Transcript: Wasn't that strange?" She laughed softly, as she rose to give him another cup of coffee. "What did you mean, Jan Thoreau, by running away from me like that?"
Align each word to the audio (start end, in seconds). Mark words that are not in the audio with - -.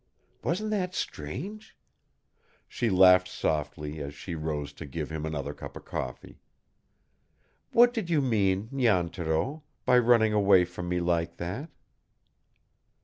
Wasn't 0.43 0.71
that 0.71 0.95
strange?" 0.95 1.77
She 2.67 2.89
laughed 2.89 3.27
softly, 3.27 3.99
as 3.99 4.15
she 4.15 4.33
rose 4.33 4.73
to 4.73 4.87
give 4.87 5.11
him 5.11 5.27
another 5.27 5.53
cup 5.53 5.77
of 5.77 5.85
coffee. 5.85 6.39
"What 7.71 7.93
did 7.93 8.09
you 8.09 8.19
mean, 8.19 8.67
Jan 8.75 9.09
Thoreau, 9.09 9.61
by 9.85 9.99
running 9.99 10.33
away 10.33 10.65
from 10.65 10.89
me 10.89 10.99
like 11.01 11.37
that?" 11.37 11.69